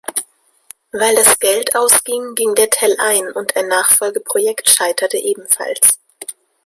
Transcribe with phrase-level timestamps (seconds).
[0.91, 5.99] Weil das Geld ausging, ging der Tell ein und ein Nachfolgeprojekt scheiterte ebenfalls.